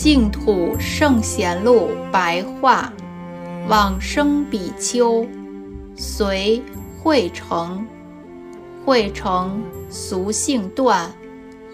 [0.00, 2.90] 净土圣贤录白话，
[3.68, 5.26] 往生比丘，
[5.94, 6.62] 隋
[6.98, 7.86] 惠成。
[8.82, 11.12] 惠成，俗姓段，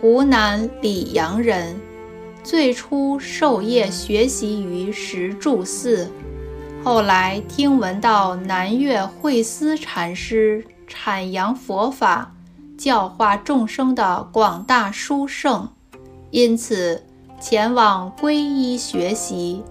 [0.00, 1.74] 湖南澧阳人。
[2.44, 6.08] 最初授业学习于石柱寺，
[6.84, 12.32] 后来听闻到南岳慧思禅师阐扬佛法、
[12.78, 15.68] 教化众生的广大殊胜，
[16.30, 17.02] 因此。
[17.42, 19.64] 前往皈依学习，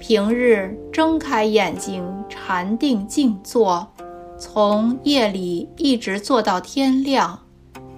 [0.00, 3.86] 平日睁开眼睛禅定静坐，
[4.36, 7.38] 从夜里一直坐到天亮。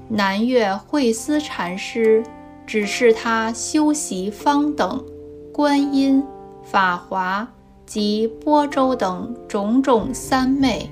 [0.08, 2.22] 南岳慧思禅师
[2.66, 5.02] 指示他修习方等、
[5.50, 6.22] 观音、
[6.62, 7.48] 法华
[7.86, 10.90] 及波州等种种三昧，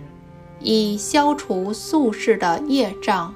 [0.58, 3.34] 以消除宿世的业障。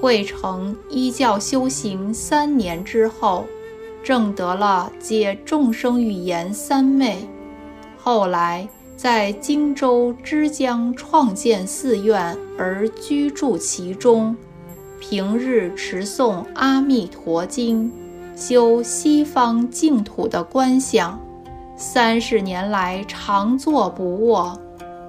[0.00, 3.44] 慧成依教修行三年之后。
[4.06, 7.16] 证得了解众生语言三昧，
[7.98, 14.36] 后来在荆州之江创建寺院而居住其中，
[15.00, 17.90] 平日持诵《阿弥陀经》，
[18.40, 21.18] 修西方净土的观想，
[21.76, 24.56] 三十年来常坐不卧，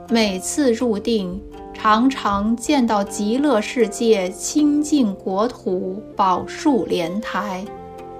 [0.09, 1.39] 每次入定
[1.72, 7.64] 常常见到极乐世界清净国土宝树莲台。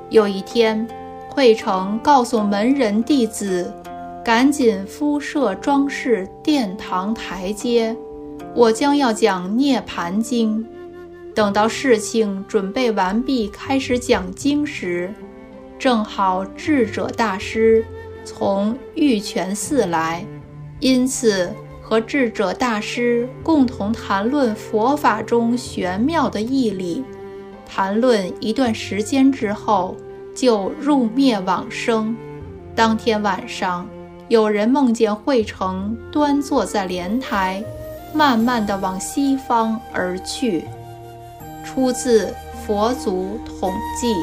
[0.10, 0.88] 有一天，
[1.30, 3.74] 慧成告诉门人弟子
[4.24, 7.94] ：“赶紧敷设装饰殿堂台阶，
[8.56, 10.64] 我将要讲《涅盘经》。
[11.36, 15.14] 等到事情准备完毕，开始讲经时，
[15.78, 17.84] 正好智者大师
[18.24, 20.26] 从玉泉寺来，
[20.80, 21.52] 因此
[21.82, 27.04] 和智者大师共同谈论佛法中玄妙的义理。”
[27.68, 29.96] 谈论一段时间之后，
[30.34, 32.16] 就入灭往生。
[32.76, 33.88] 当天晚上，
[34.30, 37.64] 有人梦见惠成端坐在莲台，
[38.14, 40.64] 慢慢地往西方而去。
[41.66, 42.28] 出自
[42.66, 44.14] 《佛祖统记》。